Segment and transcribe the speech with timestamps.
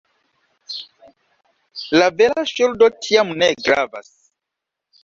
[1.99, 4.15] La vera ŝuldo tiam ne gravas.